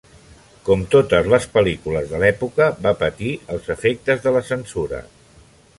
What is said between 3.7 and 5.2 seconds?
efectes de la censura.